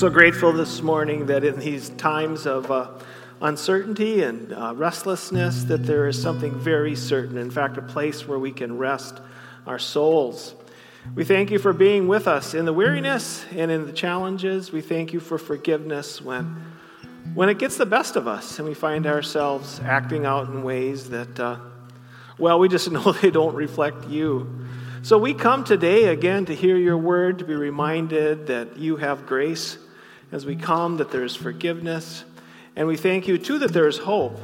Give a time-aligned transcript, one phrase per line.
[0.00, 2.88] So grateful this morning that in these times of uh,
[3.42, 7.36] uncertainty and uh, restlessness, that there is something very certain.
[7.36, 9.20] In fact, a place where we can rest
[9.66, 10.54] our souls.
[11.14, 14.72] We thank you for being with us in the weariness and in the challenges.
[14.72, 16.64] We thank you for forgiveness when,
[17.34, 21.10] when it gets the best of us and we find ourselves acting out in ways
[21.10, 21.58] that, uh,
[22.38, 24.64] well, we just know they don't reflect you.
[25.02, 29.26] So we come today again to hear your word, to be reminded that you have
[29.26, 29.76] grace
[30.32, 32.24] as we come, that there is forgiveness.
[32.76, 34.38] And we thank you, too, that there is hope.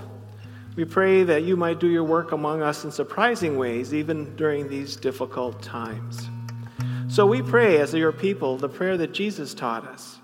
[0.75, 4.69] We pray that you might do your work among us in surprising ways, even during
[4.69, 6.29] these difficult times.
[7.09, 10.19] So we pray, as your people, the prayer that Jesus taught us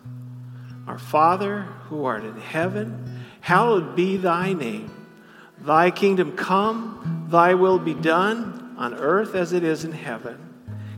[0.87, 4.91] Our Father, who art in heaven, hallowed be thy name.
[5.61, 10.39] Thy kingdom come, thy will be done, on earth as it is in heaven.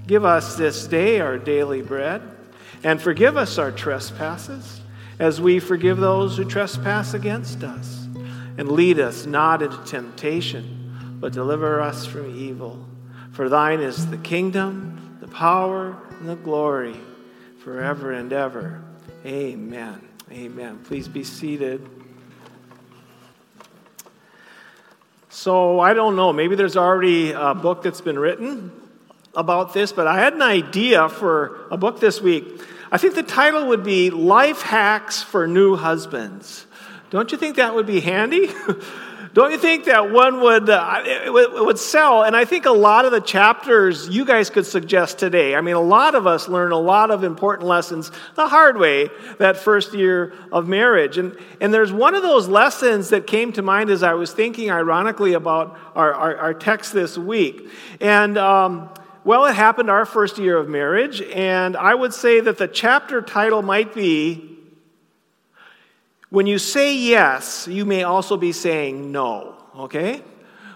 [0.07, 2.34] Give us this day our daily bread
[2.83, 4.81] and forgive us our trespasses,
[5.19, 8.07] as we forgive those who trespass against us.
[8.57, 12.87] And lead us not into temptation, but deliver us from evil.
[13.33, 16.97] For thine is the kingdom, the power, and the glory,
[17.59, 18.83] forever and ever.
[19.27, 20.07] Amen.
[20.31, 20.79] Amen.
[20.85, 21.89] Please be seated.
[25.31, 28.71] So, I don't know, maybe there's already a book that's been written
[29.37, 32.63] about this, but I had an idea for a book this week.
[32.91, 36.67] I think the title would be Life Hacks for New Husbands.
[37.11, 38.49] Don't you think that would be handy?
[39.35, 42.23] Don't you think that one would, uh, it, would sell?
[42.23, 45.57] And I think a lot of the chapters you guys could suggest today.
[45.57, 49.11] I mean, a lot of us learn a lot of important lessons the hard way
[49.39, 51.19] that first year of marriage.
[51.19, 54.71] And, and there's one of those lessons that came to mind as I was thinking,
[54.71, 57.69] ironically, about our, our, our text this week.
[58.01, 58.89] And, um,
[59.25, 63.23] well, it happened our first year of marriage, and I would say that the chapter
[63.23, 64.59] title might be
[66.29, 70.23] When you say yes, you may also be saying no, okay?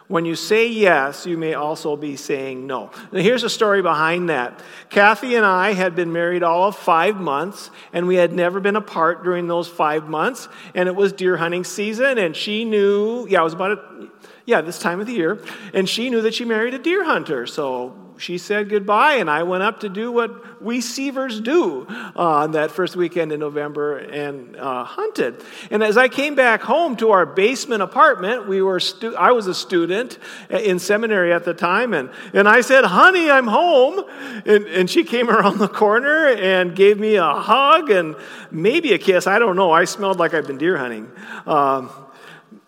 [0.07, 2.91] When you say yes, you may also be saying no.
[3.13, 4.63] Now, here's a story behind that.
[4.89, 8.77] Kathy and I had been married all of five months, and we had never been
[8.77, 10.49] apart during those five months.
[10.75, 14.09] And it was deer hunting season, and she knew, yeah, it was about, a,
[14.47, 15.43] yeah, this time of the year,
[15.75, 17.47] and she knew that she married a deer hunter.
[17.47, 22.13] So she said goodbye, and I went up to do what we Seavers do uh,
[22.17, 25.43] on that first weekend in November and uh, hunted.
[25.71, 29.47] And as I came back home to our basement apartment, we were stu- I was
[29.47, 30.19] a student
[30.51, 34.05] in seminary at the time, and, and I said, Honey, I'm home.
[34.45, 38.17] And, and she came around the corner and gave me a hug and
[38.51, 39.27] maybe a kiss.
[39.27, 39.71] I don't know.
[39.71, 41.11] I smelled like I'd been deer hunting.
[41.47, 41.91] Um,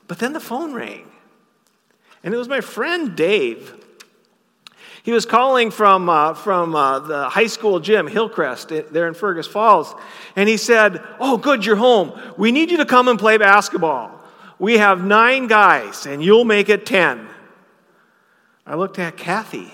[0.06, 1.10] but then the phone rang.
[2.22, 3.79] And it was my friend Dave
[5.02, 9.46] he was calling from, uh, from uh, the high school gym, Hillcrest, there in Fergus
[9.46, 9.94] Falls.
[10.36, 12.18] And he said, Oh, good, you're home.
[12.36, 14.18] We need you to come and play basketball.
[14.58, 17.28] We have nine guys, and you'll make it 10.
[18.66, 19.72] I looked at Kathy,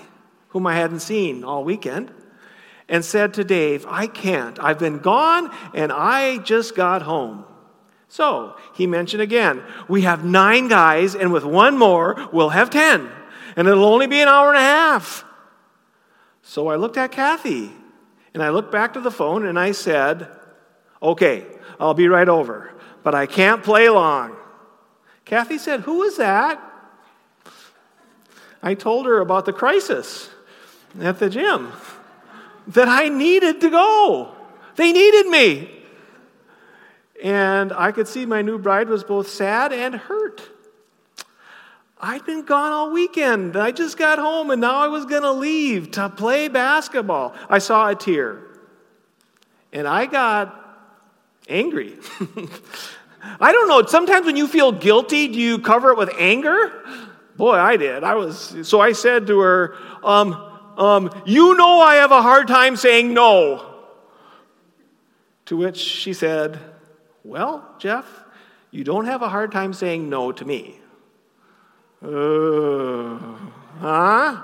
[0.49, 2.09] whom I hadn't seen all weekend,
[2.87, 4.57] and said to Dave, I can't.
[4.63, 7.43] I've been gone, and I just got home.
[8.07, 13.11] So he mentioned again, we have nine guys, and with one more, we'll have 10
[13.57, 15.25] and it'll only be an hour and a half.
[16.43, 17.71] So I looked at Kathy
[18.33, 20.29] and I looked back to the phone and I said,
[21.01, 21.45] Okay,
[21.79, 22.71] I'll be right over,
[23.03, 24.35] but I can't play long.
[25.25, 26.61] Kathy said, Who is that?
[28.61, 30.29] I told her about the crisis
[31.01, 31.73] at the gym,
[32.67, 34.35] that I needed to go.
[34.75, 35.71] They needed me.
[37.23, 40.56] And I could see my new bride was both sad and hurt.
[41.99, 43.57] I'd been gone all weekend.
[43.57, 47.33] I just got home and now I was going to leave to play basketball.
[47.49, 48.43] I saw a tear
[49.73, 50.63] and I got
[51.49, 51.97] angry.
[53.39, 53.85] I don't know.
[53.85, 56.83] Sometimes when you feel guilty, do you cover it with anger?
[57.35, 58.03] Boy, I did.
[58.03, 60.33] I was so I said to her, um,
[60.77, 63.63] um, "You know I have a hard time saying no."
[65.45, 66.59] To which she said,
[67.23, 68.05] "Well, Jeff,
[68.71, 70.79] you don't have a hard time saying no to me."
[72.03, 73.17] Uh,
[73.79, 74.43] huh?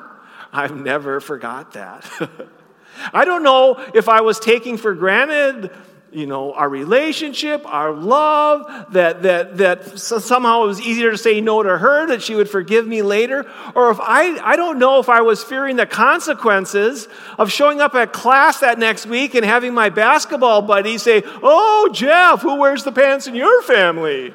[0.52, 2.10] I've never forgot that.
[3.14, 5.72] I don't know if I was taking for granted,
[6.12, 11.42] you know, our relationship, our love, that, that, that somehow it was easier to say
[11.42, 15.00] no to her, that she would forgive me later, or if I, I don't know
[15.00, 17.08] if I was fearing the consequences
[17.40, 21.90] of showing up at class that next week and having my basketball buddy say, Oh,
[21.94, 24.34] Jeff, who wears the pants in your family?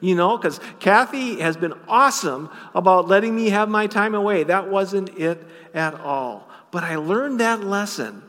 [0.00, 4.44] You know, because Kathy has been awesome about letting me have my time away.
[4.44, 6.48] That wasn't it at all.
[6.70, 8.22] But I learned that lesson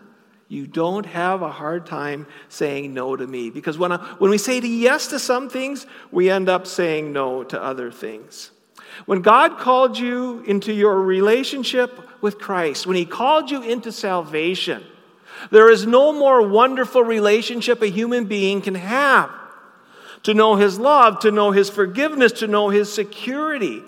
[0.52, 3.52] you don't have a hard time saying no to me.
[3.52, 7.44] Because when, I, when we say yes to some things, we end up saying no
[7.44, 8.50] to other things.
[9.06, 14.84] When God called you into your relationship with Christ, when He called you into salvation,
[15.52, 19.30] there is no more wonderful relationship a human being can have.
[20.24, 23.82] To know His love, to know His forgiveness, to know His security.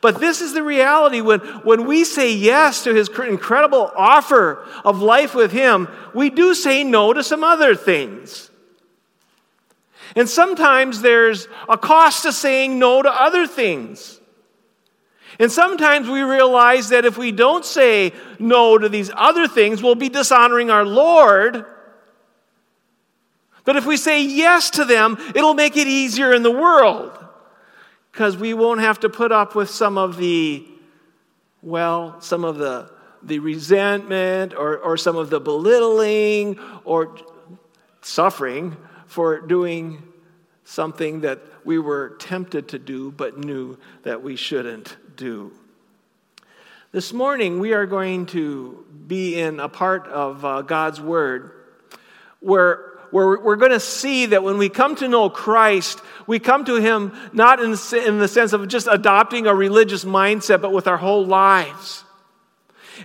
[0.00, 5.00] But this is the reality when, when we say yes to his incredible offer of
[5.00, 8.50] life with him, we do say no to some other things.
[10.16, 14.20] And sometimes there's a cost to saying no to other things.
[15.38, 19.94] And sometimes we realize that if we don't say no to these other things, we'll
[19.94, 21.64] be dishonoring our Lord.
[23.64, 27.18] But if we say yes to them, it'll make it easier in the world
[28.10, 30.66] because we won't have to put up with some of the,
[31.62, 32.90] well, some of the,
[33.22, 37.16] the resentment or, or some of the belittling or
[38.00, 38.76] suffering
[39.06, 40.02] for doing
[40.64, 45.52] something that we were tempted to do but knew that we shouldn't do.
[46.90, 51.52] This morning, we are going to be in a part of uh, God's Word
[52.40, 56.64] where where we're going to see that when we come to know Christ, we come
[56.64, 60.88] to Him not in, in the sense of just adopting a religious mindset, but with
[60.88, 62.04] our whole lives.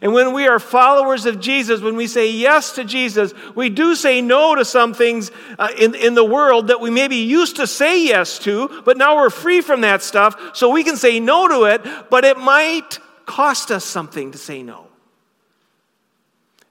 [0.01, 3.95] And when we are followers of Jesus, when we say yes to Jesus, we do
[3.95, 7.67] say no to some things uh, in, in the world that we maybe used to
[7.67, 11.47] say yes to, but now we're free from that stuff, so we can say no
[11.47, 14.87] to it, but it might cost us something to say no.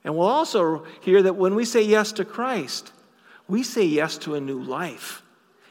[0.05, 2.93] And we'll also hear that when we say yes to Christ,
[3.49, 5.23] we say yes to a new life.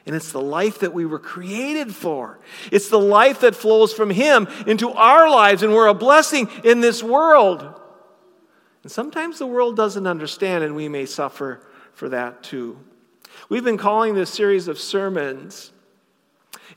[0.05, 2.39] And it's the life that we were created for.
[2.71, 6.79] It's the life that flows from Him into our lives, and we're a blessing in
[6.79, 7.61] this world.
[8.83, 12.77] And sometimes the world doesn't understand, and we may suffer for that too.
[13.49, 15.71] We've been calling this series of sermons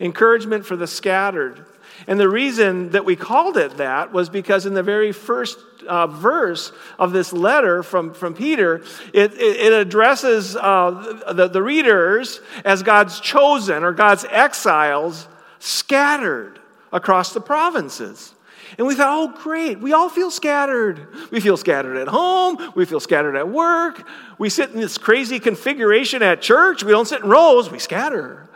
[0.00, 1.66] Encouragement for the Scattered.
[2.06, 6.06] And the reason that we called it that was because in the very first uh,
[6.06, 12.40] verse of this letter from, from Peter, it, it, it addresses uh, the, the readers
[12.64, 15.28] as God's chosen or God's exiles
[15.58, 16.60] scattered
[16.92, 18.34] across the provinces.
[18.76, 21.08] And we thought, oh, great, we all feel scattered.
[21.30, 24.06] We feel scattered at home, we feel scattered at work,
[24.38, 28.47] we sit in this crazy configuration at church, we don't sit in rows, we scatter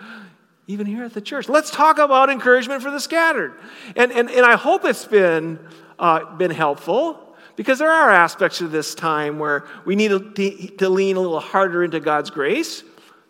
[0.72, 1.48] even here at the church.
[1.48, 3.52] Let's talk about encouragement for the scattered.
[3.94, 5.58] And, and, and I hope it's been,
[5.98, 10.88] uh, been helpful because there are aspects of this time where we need to, to
[10.88, 12.82] lean a little harder into God's grace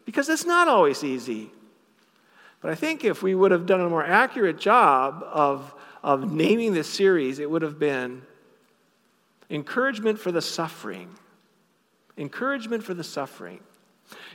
[0.05, 1.51] because it's not always easy.
[2.61, 6.73] But I think if we would have done a more accurate job of, of naming
[6.73, 8.23] this series, it would have been
[9.51, 11.09] encouragement for the suffering.
[12.17, 13.61] Encouragement for the suffering.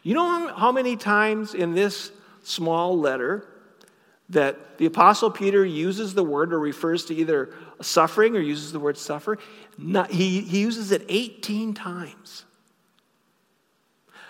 [0.04, 2.12] You know how many times in this
[2.48, 3.48] small letter
[4.30, 8.80] that the Apostle Peter uses the word or refers to either suffering or uses the
[8.80, 9.38] word suffer.
[9.78, 12.44] Not, he, he uses it 18 times.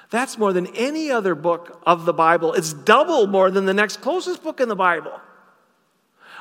[0.09, 2.53] That's more than any other book of the Bible.
[2.53, 5.19] It's double more than the next closest book in the Bible.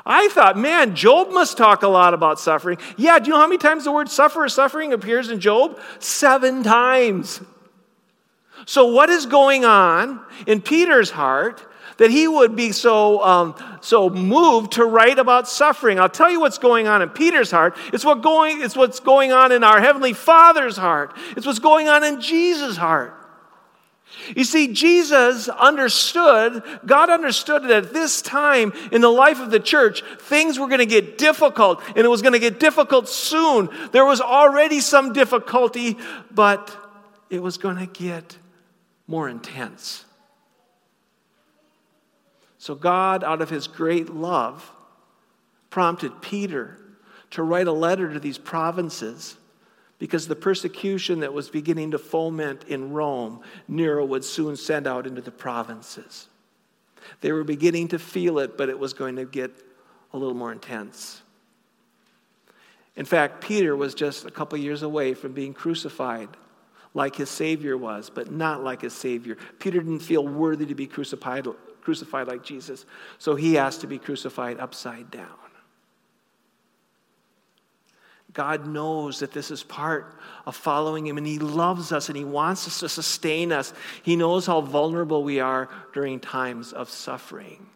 [0.05, 2.79] I thought, man, Job must talk a lot about suffering.
[2.97, 5.81] Yeah, do you know how many times the word suffer or suffering appears in Job?
[5.99, 7.41] Seven times.
[8.67, 11.65] So, what is going on in Peter's heart
[11.99, 16.01] that he would be so, um, so moved to write about suffering?
[16.01, 17.77] I'll tell you what's going on in Peter's heart.
[17.93, 21.89] It's, what going, it's what's going on in our Heavenly Father's heart, it's what's going
[21.89, 23.15] on in Jesus' heart.
[24.35, 29.61] You see, Jesus understood, God understood that at this time in the life of the
[29.61, 33.69] church, things were going to get difficult, and it was going to get difficult soon.
[33.93, 35.99] There was already some difficulty,
[36.33, 36.77] but
[37.31, 38.37] it was going to get
[39.07, 40.05] more intense.
[42.59, 44.73] So, God, out of his great love,
[45.71, 46.79] prompted Peter
[47.31, 49.37] to write a letter to these provinces
[49.99, 55.07] because the persecution that was beginning to foment in Rome, Nero would soon send out
[55.07, 56.29] into the provinces.
[57.21, 59.53] They were beginning to feel it, but it was going to get
[60.13, 61.23] a little more intense.
[62.97, 66.29] In fact, Peter was just a couple years away from being crucified
[66.97, 69.37] like his Savior was, but not like his Savior.
[69.59, 71.47] Peter didn't feel worthy to be crucified,
[71.83, 72.87] crucified like Jesus,
[73.19, 75.29] so he asked to be crucified upside down.
[78.33, 82.25] God knows that this is part of following Him, and He loves us and He
[82.25, 83.73] wants us to sustain us.
[84.03, 87.67] He knows how vulnerable we are during times of suffering.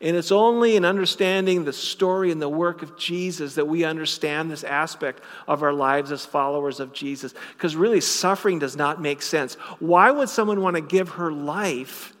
[0.00, 4.48] And it's only in understanding the story and the work of Jesus that we understand
[4.48, 7.34] this aspect of our lives as followers of Jesus.
[7.54, 9.54] Because really, suffering does not make sense.
[9.80, 12.14] Why would someone want to give her life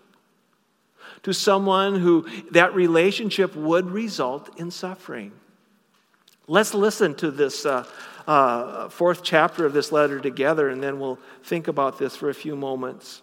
[1.22, 5.30] to someone who that relationship would result in suffering?
[6.48, 7.84] Let's listen to this uh,
[8.26, 12.34] uh, fourth chapter of this letter together, and then we'll think about this for a
[12.34, 13.22] few moments.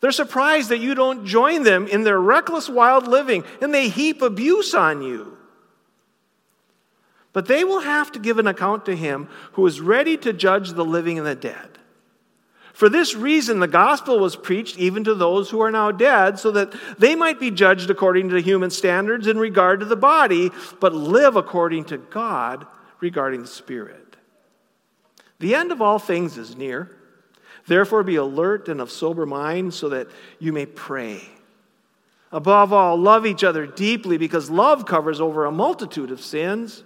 [0.00, 4.22] They're surprised that you don't join them in their reckless, wild living, and they heap
[4.22, 5.36] abuse on you.
[7.32, 10.70] But they will have to give an account to him who is ready to judge
[10.70, 11.78] the living and the dead.
[12.72, 16.52] For this reason, the gospel was preached even to those who are now dead, so
[16.52, 20.94] that they might be judged according to human standards in regard to the body, but
[20.94, 22.68] live according to God
[23.00, 24.16] regarding the spirit.
[25.40, 26.97] The end of all things is near.
[27.68, 30.08] Therefore, be alert and of sober mind so that
[30.38, 31.20] you may pray.
[32.32, 36.82] Above all, love each other deeply because love covers over a multitude of sins.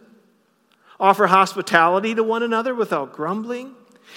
[0.99, 3.75] Offer hospitality to one another without grumbling.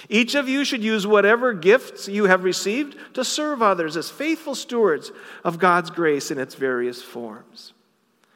[0.09, 4.55] Each of you should use whatever gifts you have received to serve others as faithful
[4.55, 5.11] stewards
[5.43, 7.73] of God's grace in its various forms.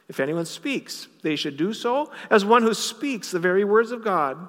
[0.08, 4.04] If anyone speaks, they should do so as one who speaks the very words of
[4.04, 4.48] God.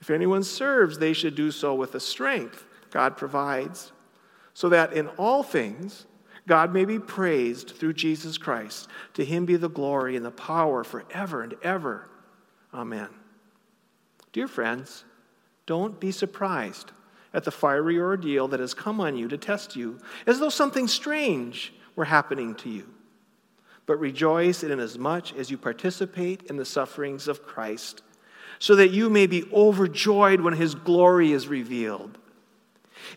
[0.00, 3.92] If anyone serves, they should do so with the strength God provides,
[4.54, 6.06] so that in all things
[6.46, 8.88] God may be praised through Jesus Christ.
[9.14, 12.08] To him be the glory and the power forever and ever.
[12.72, 13.08] Amen.
[14.32, 15.04] Dear friends,
[15.66, 16.92] don't be surprised
[17.34, 20.86] at the fiery ordeal that has come on you to test you, as though something
[20.86, 22.88] strange were happening to you.
[23.84, 28.02] But rejoice inasmuch as you participate in the sufferings of Christ,
[28.58, 32.18] so that you may be overjoyed when his glory is revealed.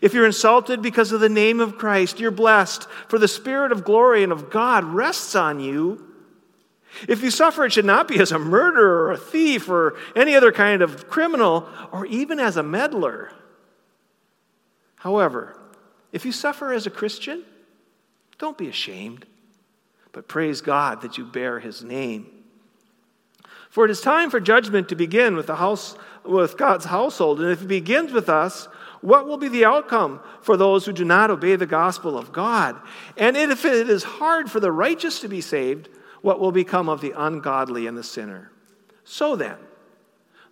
[0.00, 3.84] If you're insulted because of the name of Christ, you're blessed, for the Spirit of
[3.84, 6.06] glory and of God rests on you.
[7.08, 10.34] If you suffer, it should not be as a murderer or a thief or any
[10.34, 13.32] other kind of criminal or even as a meddler.
[14.96, 15.56] However,
[16.12, 17.44] if you suffer as a Christian,
[18.38, 19.26] don't be ashamed,
[20.12, 22.26] but praise God that you bear his name.
[23.70, 27.50] For it is time for judgment to begin with the house with God's household, and
[27.50, 28.68] if it begins with us,
[29.00, 32.76] what will be the outcome for those who do not obey the gospel of God?
[33.16, 35.88] And if it is hard for the righteous to be saved,
[36.22, 38.50] what will become of the ungodly and the sinner?
[39.04, 39.56] So then,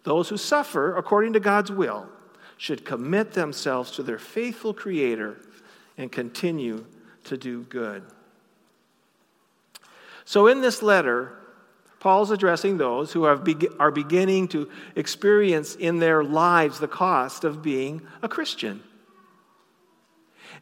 [0.05, 2.09] those who suffer according to God's will
[2.57, 5.37] should commit themselves to their faithful Creator
[5.97, 6.85] and continue
[7.25, 8.02] to do good.
[10.25, 11.38] So, in this letter,
[12.00, 17.62] Paul's addressing those who be- are beginning to experience in their lives the cost of
[17.62, 18.83] being a Christian.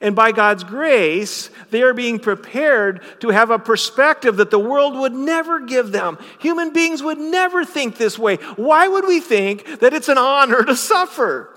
[0.00, 4.94] And by God's grace, they are being prepared to have a perspective that the world
[4.96, 6.18] would never give them.
[6.40, 8.36] Human beings would never think this way.
[8.56, 11.50] Why would we think that it's an honor to suffer?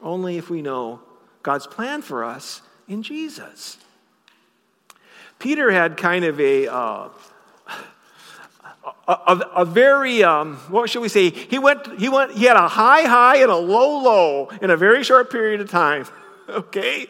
[0.00, 1.00] Only if we know
[1.42, 3.76] God's plan for us in Jesus.
[5.38, 6.68] Peter had kind of a.
[6.68, 7.08] Uh,
[9.08, 11.30] a, a, very, um, what should we say?
[11.30, 14.76] He went, he went, he had a high high and a low low in a
[14.76, 16.06] very short period of time.
[16.48, 17.06] okay?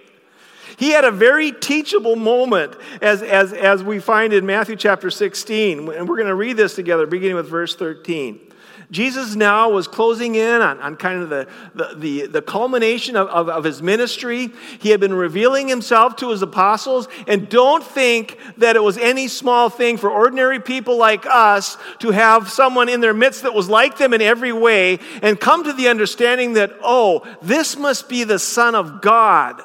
[0.76, 5.92] He had a very teachable moment, as, as, as we find in Matthew chapter 16.
[5.92, 8.40] And we're going to read this together, beginning with verse 13.
[8.90, 13.28] Jesus now was closing in on, on kind of the, the, the, the culmination of,
[13.28, 14.50] of, of, his ministry.
[14.80, 17.06] He had been revealing himself to his apostles.
[17.28, 22.10] And don't think that it was any small thing for ordinary people like us to
[22.10, 25.72] have someone in their midst that was like them in every way and come to
[25.72, 29.62] the understanding that, oh, this must be the Son of God.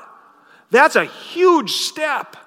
[0.70, 2.38] That's a huge step.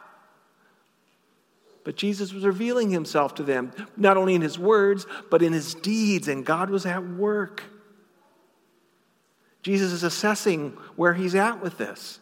[1.88, 5.72] But Jesus was revealing himself to them, not only in his words, but in his
[5.72, 7.62] deeds, and God was at work.
[9.62, 12.20] Jesus is assessing where he's at with this.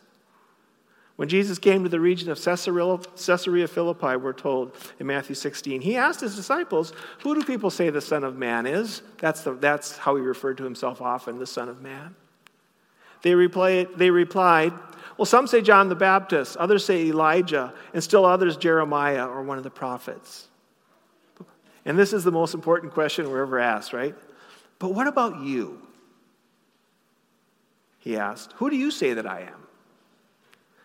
[1.16, 5.96] When Jesus came to the region of Caesarea Philippi, we're told in Matthew 16, he
[5.96, 6.92] asked his disciples,
[7.25, 9.02] Who do people say the Son of Man is?
[9.18, 12.14] That's, the, that's how he referred to himself often, the Son of Man.
[13.23, 14.73] They replied, they replied,
[15.16, 19.58] Well, some say John the Baptist, others say Elijah, and still others Jeremiah or one
[19.58, 20.49] of the prophets.
[21.85, 24.14] And this is the most important question we're ever asked, right?
[24.78, 25.80] But what about you?
[27.99, 29.66] He asked, Who do you say that I am?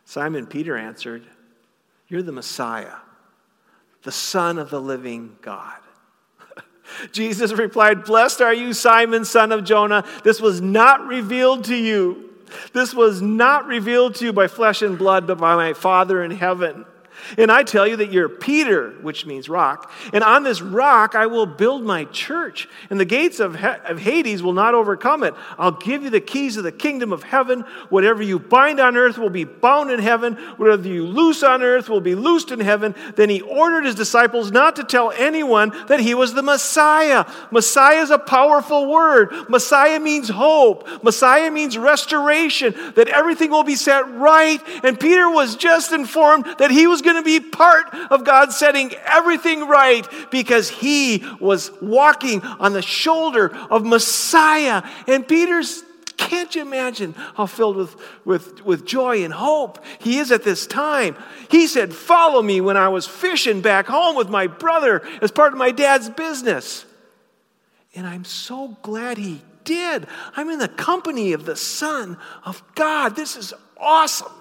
[0.06, 1.24] Simon Peter answered,
[2.08, 2.96] You're the Messiah,
[4.04, 5.78] the Son of the living God.
[7.12, 10.06] Jesus replied, Blessed are you, Simon, son of Jonah.
[10.24, 12.31] This was not revealed to you.
[12.74, 16.32] This was not revealed to you by flesh and blood, but by my Father in
[16.32, 16.86] heaven.
[17.38, 21.28] And I tell you that you're Peter, which means rock, and on this rock I
[21.28, 25.34] will build my church, and the gates of, Hades will not overcome it.
[25.58, 27.62] I'll give you the keys of the kingdom of heaven.
[27.90, 31.90] Whatever you bind on earth will be bound in heaven, whatever you loose on earth
[31.90, 32.96] will be loosed in heaven.
[33.16, 37.26] Then he ordered his disciples not to tell anyone that he was the Messiah.
[37.52, 39.50] Messiah is a powerful word.
[39.50, 44.62] Messiah means hope, Messiah means restoration, that everything will be set right.
[44.84, 48.94] And Peter was just informed that he was going to be part of God setting
[49.06, 54.84] everything right because he was walking on the shoulder of Messiah.
[55.08, 55.84] And Peter's
[56.18, 60.68] can't you imagine how filled with, with, with joy and hope he is at this
[60.68, 61.16] time?
[61.50, 65.52] He said, Follow me when I was fishing back home with my brother as part
[65.52, 66.86] of my dad's business.
[67.96, 70.08] And I'm so glad he did.
[70.36, 73.16] I'm in the company of the Son of God.
[73.16, 74.41] This is awesome.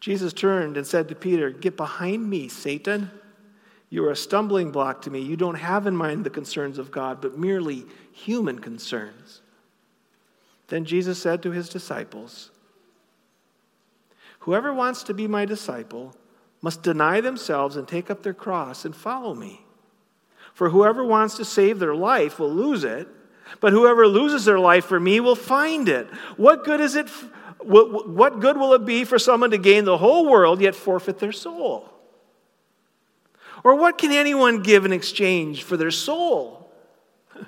[0.00, 3.10] Jesus turned and said to Peter, Get behind me, Satan.
[3.90, 5.20] You are a stumbling block to me.
[5.20, 9.40] You don't have in mind the concerns of God, but merely human concerns.
[10.68, 12.50] Then Jesus said to his disciples,
[14.40, 16.14] Whoever wants to be my disciple
[16.60, 19.64] must deny themselves and take up their cross and follow me.
[20.52, 23.08] For whoever wants to save their life will lose it,
[23.60, 26.06] but whoever loses their life for me will find it.
[26.36, 27.08] What good is it?
[27.62, 31.32] What, good will it be for someone to gain the whole world yet forfeit their
[31.32, 31.92] soul?
[33.64, 36.70] Or what can anyone give in exchange for their soul?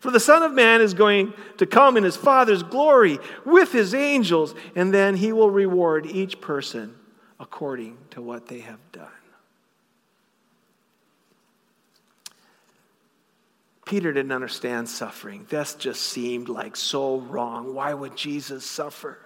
[0.00, 3.94] For the Son of Man is going to come in his Father's glory with his
[3.94, 6.96] angels, and then he will reward each person
[7.38, 9.08] according to what they have done.
[13.84, 15.46] Peter didn't understand suffering.
[15.48, 17.74] This just seemed like so wrong.
[17.74, 19.18] Why would Jesus suffer?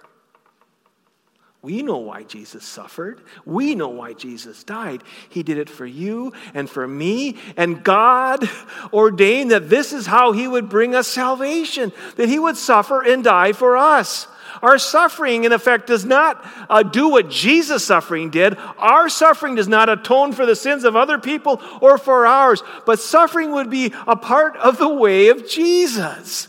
[1.61, 3.21] We know why Jesus suffered.
[3.43, 5.03] We know why Jesus died.
[5.29, 7.37] He did it for you and for me.
[7.57, 8.47] And God
[8.93, 13.23] ordained that this is how He would bring us salvation, that He would suffer and
[13.23, 14.27] die for us.
[14.61, 18.57] Our suffering, in effect, does not uh, do what Jesus' suffering did.
[18.77, 22.99] Our suffering does not atone for the sins of other people or for ours, but
[22.99, 26.47] suffering would be a part of the way of Jesus.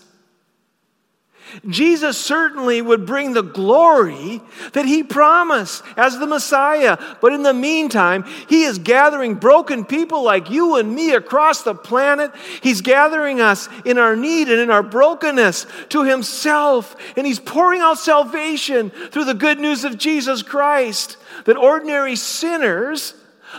[1.68, 4.40] Jesus certainly would bring the glory
[4.72, 6.98] that he promised as the Messiah.
[7.20, 11.74] But in the meantime, he is gathering broken people like you and me across the
[11.74, 12.32] planet.
[12.62, 16.96] He's gathering us in our need and in our brokenness to himself.
[17.16, 23.14] And he's pouring out salvation through the good news of Jesus Christ that ordinary sinners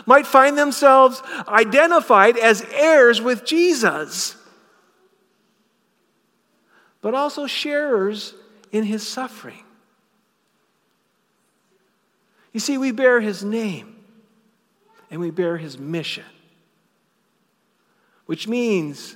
[0.06, 4.36] might find themselves identified as heirs with Jesus
[7.02, 8.34] but also sharers
[8.72, 9.64] in his suffering.
[12.54, 13.96] You see, we bear his name
[15.12, 16.26] and we bear his mission,
[18.26, 19.16] which means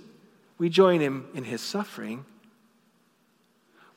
[0.58, 2.26] we join him in his suffering.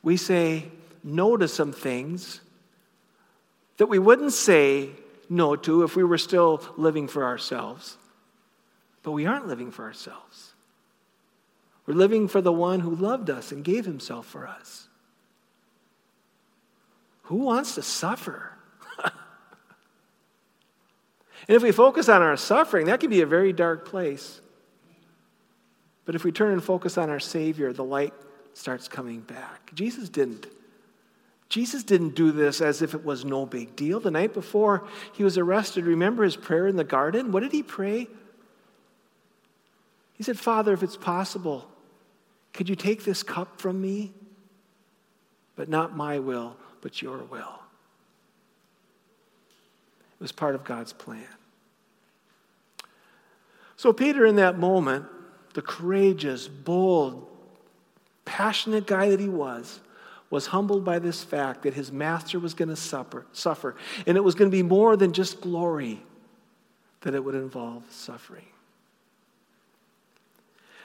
[0.03, 0.65] We say
[1.03, 2.41] no to some things
[3.77, 4.89] that we wouldn't say
[5.29, 7.97] no to if we were still living for ourselves.
[9.03, 10.53] But we aren't living for ourselves.
[11.87, 14.89] We're living for the one who loved us and gave himself for us.
[17.23, 18.51] Who wants to suffer?
[19.03, 19.13] and
[21.47, 24.41] if we focus on our suffering, that can be a very dark place.
[26.05, 28.13] But if we turn and focus on our Savior, the light
[28.53, 29.71] starts coming back.
[29.73, 30.47] Jesus didn't.
[31.47, 34.01] Jesus didn't do this as if it was no big deal.
[34.01, 37.31] The night before he was arrested, remember his prayer in the garden?
[37.31, 38.07] What did he pray?
[40.13, 41.69] He said, Father, if it's possible,
[42.53, 44.13] could you take this cup from me?
[45.55, 47.59] But not my will, but your will.
[50.19, 51.27] It was part of God's plan.
[53.75, 55.05] So, Peter, in that moment,
[55.53, 57.27] the courageous, bold,
[58.25, 59.79] passionate guy that he was,
[60.29, 63.75] was humbled by this fact that his master was going to suffer, suffer.
[64.05, 66.01] And it was going to be more than just glory,
[67.01, 68.45] that it would involve suffering.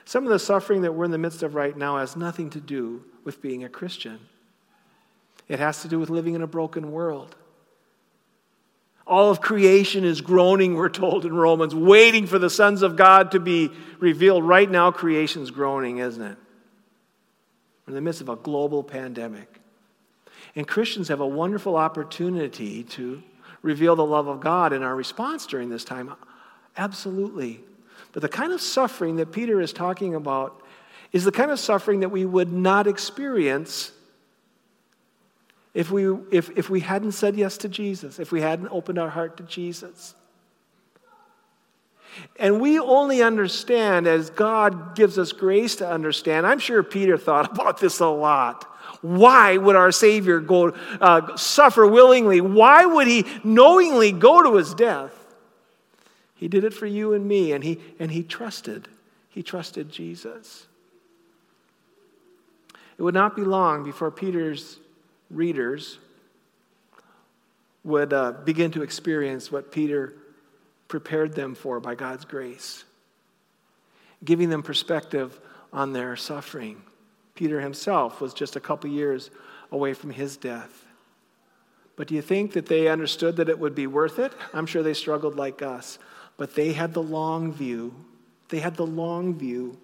[0.05, 2.61] Some of the suffering that we're in the midst of right now has nothing to
[2.61, 4.19] do with being a Christian.
[5.49, 7.37] It has to do with living in a broken world.
[9.07, 13.33] All of creation is groaning, we're told in Romans, waiting for the sons of God
[13.33, 14.45] to be revealed.
[14.45, 16.38] Right now, creation's groaning, isn't it?
[17.87, 19.61] We're in the midst of a global pandemic.
[20.55, 23.23] And Christians have a wonderful opportunity to
[23.62, 26.15] reveal the love of God in our response during this time.
[26.77, 27.61] Absolutely.
[28.12, 30.62] But the kind of suffering that Peter is talking about
[31.12, 33.92] is the kind of suffering that we would not experience
[35.75, 39.09] if we, if, if we hadn't said yes to Jesus, if we hadn't opened our
[39.09, 40.14] heart to Jesus.
[42.38, 46.46] And we only understand as God gives us grace to understand.
[46.46, 48.64] I'm sure Peter thought about this a lot.
[49.01, 52.42] Why would our Savior go uh, suffer willingly?
[52.42, 55.21] Why would he knowingly go to his death?
[56.42, 58.88] He did it for you and me, and he, and he trusted.
[59.28, 60.66] He trusted Jesus.
[62.98, 64.81] It would not be long before Peter's
[65.31, 66.00] readers
[67.85, 70.14] would uh, begin to experience what Peter
[70.88, 72.83] prepared them for by God's grace,
[74.24, 75.38] giving them perspective
[75.72, 76.83] on their suffering.
[77.37, 79.31] Peter himself was just a couple years
[79.70, 80.87] away from his death.
[81.94, 84.33] But do you think that they understood that it would be worth it?
[84.52, 86.00] I'm sure they struggled like us.
[86.37, 87.95] But they had the long view.
[88.49, 89.79] They had the long view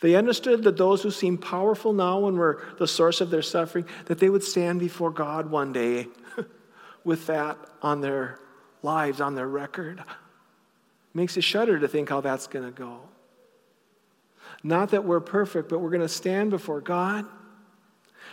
[0.00, 3.86] they understood that those who seem powerful now and were the source of their suffering,
[4.06, 6.08] that they would stand before God one day
[7.04, 8.38] with that on their
[8.82, 10.02] lives, on their record.
[11.14, 13.00] Makes you shudder to think how that's going to go.
[14.62, 17.24] Not that we're perfect, but we're going to stand before God.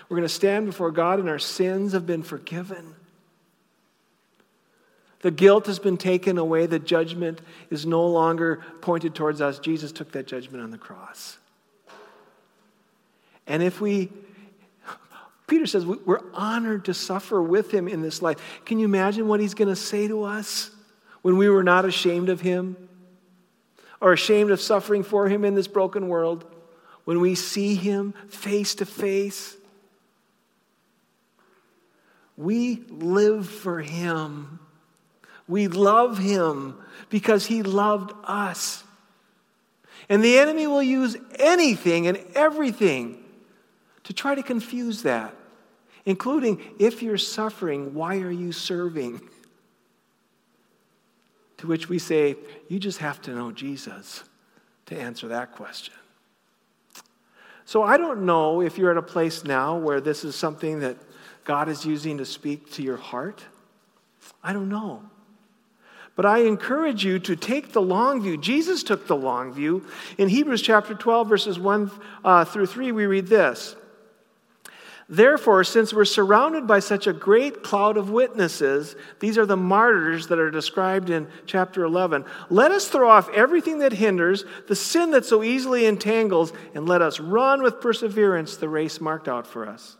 [0.09, 2.95] We're going to stand before God and our sins have been forgiven.
[5.21, 6.65] The guilt has been taken away.
[6.65, 9.59] The judgment is no longer pointed towards us.
[9.59, 11.37] Jesus took that judgment on the cross.
[13.45, 14.09] And if we,
[15.47, 18.37] Peter says, we're honored to suffer with him in this life.
[18.65, 20.71] Can you imagine what he's going to say to us
[21.21, 22.75] when we were not ashamed of him
[23.99, 26.45] or ashamed of suffering for him in this broken world?
[27.03, 29.57] When we see him face to face,
[32.37, 34.59] we live for him.
[35.51, 36.77] We love him
[37.09, 38.85] because he loved us.
[40.07, 43.21] And the enemy will use anything and everything
[44.05, 45.35] to try to confuse that,
[46.05, 49.21] including if you're suffering, why are you serving?
[51.57, 52.37] To which we say,
[52.69, 54.23] you just have to know Jesus
[54.87, 55.93] to answer that question.
[57.65, 60.97] So I don't know if you're at a place now where this is something that
[61.43, 63.43] God is using to speak to your heart.
[64.43, 65.10] I don't know.
[66.15, 68.37] But I encourage you to take the long view.
[68.37, 69.85] Jesus took the long view.
[70.17, 71.91] In Hebrews chapter 12, verses 1
[72.23, 73.75] uh, through 3, we read this
[75.11, 80.27] Therefore, since we're surrounded by such a great cloud of witnesses, these are the martyrs
[80.27, 85.11] that are described in chapter 11, let us throw off everything that hinders, the sin
[85.11, 89.67] that so easily entangles, and let us run with perseverance the race marked out for
[89.67, 89.97] us.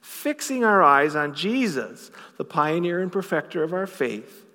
[0.00, 4.46] Fixing our eyes on Jesus, the pioneer and perfecter of our faith.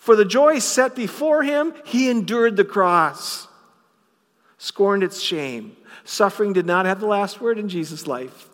[0.00, 3.46] For the joy set before him, he endured the cross,
[4.56, 5.76] scorned its shame.
[6.04, 8.48] Suffering did not have the last word in Jesus' life.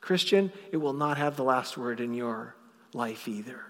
[0.00, 2.56] Christian, it will not have the last word in your
[2.92, 3.60] life either.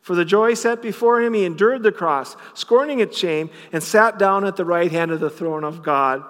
[0.00, 4.18] For the joy set before him, he endured the cross, scorning its shame, and sat
[4.18, 6.24] down at the right hand of the throne of God.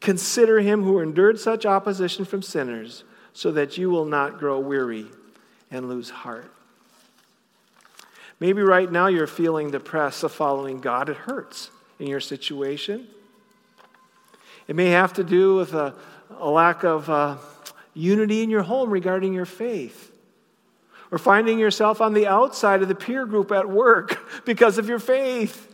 [0.00, 5.06] Consider him who endured such opposition from sinners, so that you will not grow weary
[5.70, 6.50] and lose heart.
[8.40, 11.08] Maybe right now you're feeling the press of following God.
[11.08, 13.06] It hurts in your situation.
[14.66, 15.94] It may have to do with a,
[16.38, 17.08] a lack of.
[17.08, 17.36] Uh,
[17.94, 20.12] unity in your home regarding your faith,
[21.10, 24.98] or finding yourself on the outside of the peer group at work because of your
[24.98, 25.66] faith.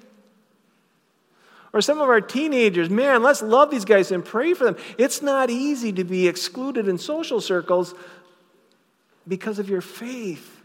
[1.73, 4.77] Or some of our teenagers, man, let's love these guys and pray for them.
[4.97, 7.95] It's not easy to be excluded in social circles
[9.29, 10.56] because of your faith.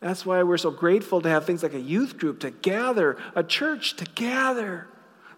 [0.00, 3.42] That's why we're so grateful to have things like a youth group to gather, a
[3.42, 4.86] church to gather.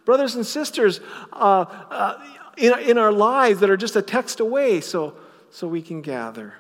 [0.05, 1.01] Brothers and sisters,
[1.33, 2.25] uh, uh,
[2.57, 5.15] in, in our lives that are just a text away so,
[5.51, 6.55] so we can gather.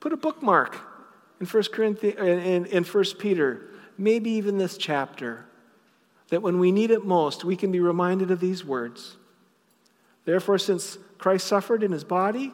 [0.00, 0.78] Put a bookmark
[1.40, 5.46] in 1, Corinthians, in, in 1 Peter, maybe even this chapter,
[6.28, 9.16] that when we need it most, we can be reminded of these words.
[10.24, 12.52] Therefore, since Christ suffered in his body,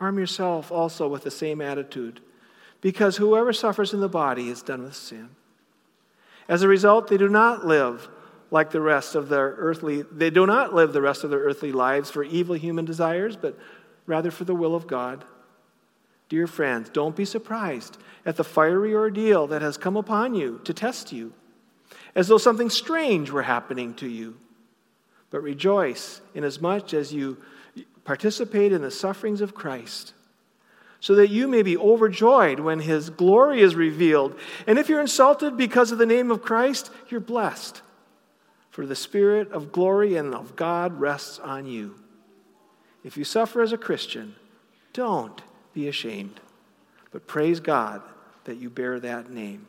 [0.00, 2.20] arm yourself also with the same attitude,
[2.84, 5.30] because whoever suffers in the body is done with sin.
[6.50, 8.10] As a result, they do not live
[8.50, 11.72] like the rest of their earthly they do not live the rest of their earthly
[11.72, 13.58] lives for evil human desires, but
[14.04, 15.24] rather for the will of God.
[16.28, 20.74] Dear friends, don't be surprised at the fiery ordeal that has come upon you to
[20.74, 21.32] test you,
[22.14, 24.36] as though something strange were happening to you.
[25.30, 27.38] But rejoice inasmuch as you
[28.04, 30.12] participate in the sufferings of Christ,
[31.04, 34.34] so that you may be overjoyed when his glory is revealed.
[34.66, 37.82] And if you're insulted because of the name of Christ, you're blessed,
[38.70, 41.96] for the Spirit of glory and of God rests on you.
[43.04, 44.34] If you suffer as a Christian,
[44.94, 45.42] don't
[45.74, 46.40] be ashamed,
[47.12, 48.00] but praise God
[48.44, 49.66] that you bear that name.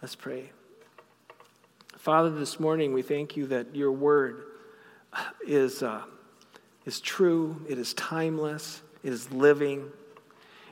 [0.00, 0.52] Let's pray.
[1.98, 4.42] Father, this morning we thank you that your word
[5.46, 6.00] is, uh,
[6.86, 9.92] is true, it is timeless, it is living.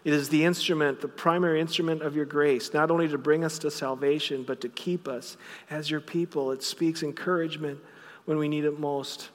[0.04, 3.58] It is the instrument, the primary instrument of your grace, not only to bring us
[3.60, 5.36] to salvation, but to keep us
[5.70, 6.50] as your people.
[6.50, 7.78] It speaks encouragement
[8.24, 9.30] when we need it most.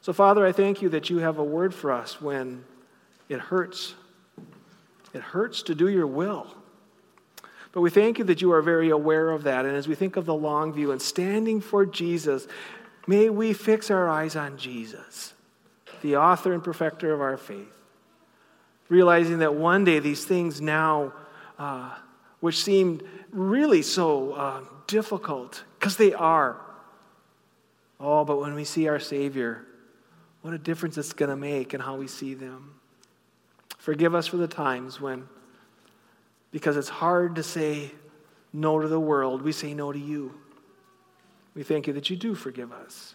[0.00, 2.64] So, Father, I thank you that you have a word for us when
[3.28, 3.94] it hurts.
[5.12, 6.46] It hurts to do your will.
[7.72, 9.64] But we thank you that you are very aware of that.
[9.64, 12.48] And as we think of the long view and standing for Jesus,
[13.06, 15.34] may we fix our eyes on Jesus,
[16.02, 17.79] the author and perfecter of our faith,
[18.90, 21.14] realizing that one day these things now,
[21.58, 21.94] uh,
[22.40, 26.60] which seemed really so uh, difficult, because they are.
[27.98, 29.64] Oh, but when we see our Savior,
[30.42, 32.74] what a difference it's going to make in how we see them.
[33.78, 35.28] Forgive us for the times when,
[36.50, 37.92] because it's hard to say
[38.52, 40.34] no to the world, we say no to you.
[41.54, 43.14] We thank you that you do forgive us.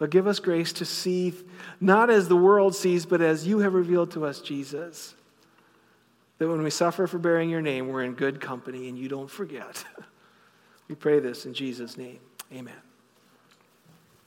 [0.00, 1.34] But give us grace to see,
[1.78, 5.14] not as the world sees, but as you have revealed to us, Jesus.
[6.38, 9.30] That when we suffer for bearing your name, we're in good company and you don't
[9.30, 9.84] forget.
[10.88, 12.18] we pray this in Jesus' name.
[12.50, 12.89] Amen.